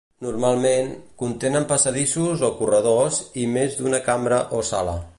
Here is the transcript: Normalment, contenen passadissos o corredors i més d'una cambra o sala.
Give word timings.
Normalment, 0.25 0.87
contenen 1.23 1.67
passadissos 1.73 2.43
o 2.49 2.51
corredors 2.63 3.23
i 3.45 3.47
més 3.59 3.81
d'una 3.83 4.05
cambra 4.11 4.43
o 4.61 4.69
sala. 4.73 5.03